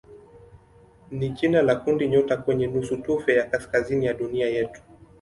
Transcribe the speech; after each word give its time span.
ni 1.11 1.29
jina 1.29 1.61
la 1.61 1.75
kundinyota 1.75 2.37
kwenye 2.37 2.67
nusutufe 2.67 3.35
ya 3.35 3.49
kaskazini 3.49 4.05
ya 4.05 4.13
dunia 4.13 4.49
yetu. 4.49 4.81